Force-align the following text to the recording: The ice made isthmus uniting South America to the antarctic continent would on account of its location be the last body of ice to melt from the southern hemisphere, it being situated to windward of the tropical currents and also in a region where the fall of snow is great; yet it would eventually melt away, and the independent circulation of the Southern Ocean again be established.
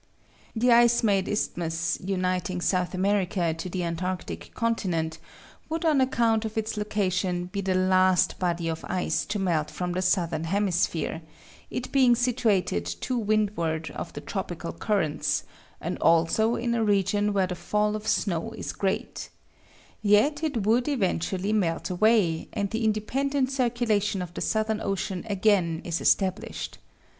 The 0.55 0.71
ice 0.71 1.03
made 1.03 1.27
isthmus 1.27 1.99
uniting 2.03 2.59
South 2.59 2.95
America 2.95 3.53
to 3.53 3.69
the 3.69 3.83
antarctic 3.83 4.49
continent 4.55 5.19
would 5.69 5.85
on 5.85 6.01
account 6.01 6.43
of 6.43 6.57
its 6.57 6.75
location 6.75 7.45
be 7.45 7.61
the 7.61 7.75
last 7.75 8.39
body 8.39 8.67
of 8.67 8.83
ice 8.87 9.25
to 9.27 9.37
melt 9.37 9.69
from 9.69 9.91
the 9.91 10.01
southern 10.01 10.45
hemisphere, 10.45 11.21
it 11.69 11.91
being 11.91 12.15
situated 12.15 12.83
to 12.87 13.15
windward 13.15 13.91
of 13.91 14.11
the 14.13 14.21
tropical 14.21 14.73
currents 14.73 15.43
and 15.79 15.99
also 15.99 16.55
in 16.55 16.73
a 16.73 16.83
region 16.83 17.31
where 17.31 17.45
the 17.45 17.53
fall 17.53 17.95
of 17.95 18.07
snow 18.07 18.53
is 18.53 18.73
great; 18.73 19.29
yet 20.01 20.41
it 20.43 20.65
would 20.65 20.87
eventually 20.87 21.53
melt 21.53 21.91
away, 21.91 22.47
and 22.53 22.71
the 22.71 22.83
independent 22.85 23.51
circulation 23.51 24.23
of 24.23 24.33
the 24.33 24.41
Southern 24.41 24.81
Ocean 24.81 25.23
again 25.29 25.79
be 25.81 25.89
established. 25.89 26.79